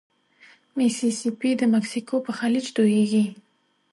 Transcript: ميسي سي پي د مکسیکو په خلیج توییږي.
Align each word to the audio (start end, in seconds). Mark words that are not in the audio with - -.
ميسي 0.77 1.09
سي 1.19 1.29
پي 1.39 1.49
د 1.57 1.61
مکسیکو 1.73 2.15
په 2.25 2.31
خلیج 2.39 2.65
توییږي. 2.75 3.25